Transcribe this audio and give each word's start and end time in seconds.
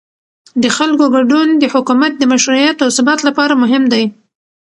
د 0.63 0.65
خلکو 0.77 1.05
ګډون 1.15 1.47
د 1.61 1.63
حکومت 1.73 2.11
د 2.17 2.23
مشروعیت 2.31 2.77
او 2.83 2.89
ثبات 2.97 3.19
لپاره 3.27 3.53
مهم 3.63 3.83
دی 3.93 4.03